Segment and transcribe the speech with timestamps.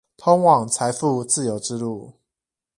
[0.17, 2.13] 通往財富自由之路